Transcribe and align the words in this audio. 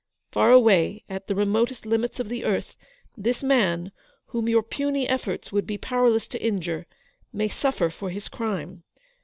Far 0.31 0.49
away 0.49 1.03
at 1.07 1.27
the 1.27 1.35
remotest 1.35 1.85
limits 1.85 2.19
of 2.19 2.27
the 2.27 2.43
earth, 2.43 2.75
this 3.15 3.43
man, 3.43 3.91
whom 4.29 4.49
your 4.49 4.63
puny 4.63 5.07
efforts 5.07 5.51
would 5.51 5.67
be 5.67 5.77
powerless 5.77 6.27
to 6.29 6.41
injure, 6.43 6.87
may 7.31 7.47
suffer 7.47 7.91
for 7.91 8.09
his 8.09 8.27
crime. 8.27 8.81